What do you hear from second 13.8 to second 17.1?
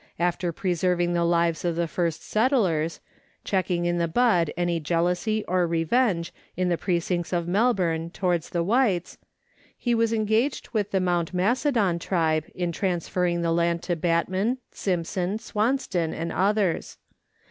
to Batman, Simpson, Swanston, and others.